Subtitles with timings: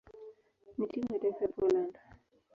[0.77, 1.95] na timu ya taifa ya Poland.